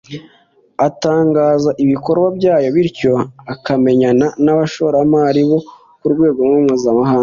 agatangaza 0.87 1.69
ibikorwa 1.83 2.27
byayo 2.37 2.67
bityo 2.75 3.13
akamenyana 3.53 4.25
n’abashoramari 4.43 5.41
bo 5.49 5.59
ku 5.99 6.07
rwego 6.13 6.39
mpuzamahanga 6.65 7.19